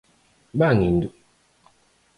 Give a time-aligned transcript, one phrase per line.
[0.59, 1.09] Van indo.